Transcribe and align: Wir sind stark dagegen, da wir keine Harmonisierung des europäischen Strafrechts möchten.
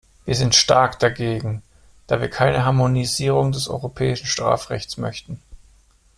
Wir 0.25 0.33
sind 0.33 0.55
stark 0.55 0.97
dagegen, 0.97 1.61
da 2.07 2.19
wir 2.21 2.27
keine 2.27 2.65
Harmonisierung 2.65 3.51
des 3.51 3.67
europäischen 3.67 4.25
Strafrechts 4.25 4.97
möchten. 4.97 5.39